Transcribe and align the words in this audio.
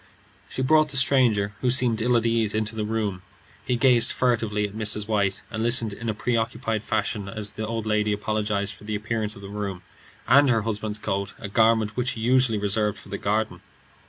She 0.49 0.63
brought 0.63 0.89
the 0.89 0.97
stranger, 0.97 1.53
who 1.61 1.69
seemed 1.69 2.01
ill 2.01 2.17
at 2.17 2.25
ease, 2.25 2.55
into 2.55 2.75
the 2.75 2.85
room. 2.85 3.21
He 3.63 3.75
gazed 3.75 4.09
at 4.09 4.13
her 4.13 4.17
furtively, 4.17 4.65
and 4.65 5.61
listened 5.63 5.93
in 5.93 6.09
a 6.09 6.15
preoccupied 6.15 6.81
fashion 6.81 7.29
as 7.29 7.51
the 7.51 7.67
old 7.67 7.85
lady 7.85 8.11
apologized 8.11 8.73
for 8.73 8.83
the 8.85 8.95
appearance 8.95 9.35
of 9.35 9.43
the 9.43 9.47
room, 9.49 9.83
and 10.27 10.49
her 10.49 10.63
husband's 10.63 10.97
coat, 10.97 11.35
a 11.37 11.47
garment 11.49 11.95
which 11.95 12.13
he 12.13 12.21
usually 12.21 12.57
reserved 12.57 12.97
for 12.97 13.09
the 13.09 13.19
garden. 13.19 13.61